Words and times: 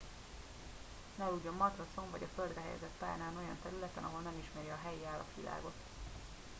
ne 1.17 1.23
aludjon 1.25 1.53
matracon 1.53 2.09
vagy 2.11 2.23
a 2.23 2.29
földre 2.35 2.61
helyezett 2.61 2.95
párnán 2.99 3.37
olyan 3.37 3.57
területen 3.63 4.03
ahol 4.03 4.21
nem 4.21 4.39
ismeri 4.49 4.69
a 4.69 4.79
helyi 4.87 5.05
állatvilágot 5.13 5.75